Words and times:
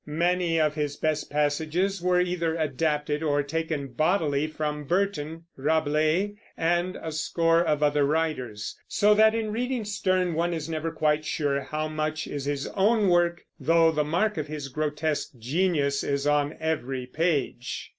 Many 0.07 0.59
of 0.59 0.79
its 0.79 0.95
best 0.95 1.29
passages 1.29 2.01
were 2.01 2.19
either 2.19 2.55
adapted 2.57 3.21
or 3.21 3.43
taken 3.43 3.89
bodily 3.89 4.47
from 4.47 4.85
Burton, 4.85 5.43
Rabelais, 5.55 6.33
and 6.57 6.95
a 6.99 7.11
score 7.11 7.63
of 7.63 7.83
other 7.83 8.03
writers; 8.03 8.75
so 8.87 9.13
that, 9.13 9.35
in 9.35 9.51
reading 9.51 9.85
Sterne, 9.85 10.33
one 10.33 10.55
is 10.55 10.67
never 10.67 10.89
quite 10.89 11.23
sure 11.23 11.61
how 11.65 11.87
much 11.87 12.25
is 12.25 12.45
his 12.45 12.65
own 12.69 13.09
work, 13.09 13.43
though 13.59 13.91
the 13.91 14.03
mark 14.03 14.37
of 14.37 14.47
his 14.47 14.69
grotesque 14.69 15.33
genius 15.37 16.03
is 16.03 16.25
on 16.25 16.57
every 16.59 17.05
page. 17.05 17.89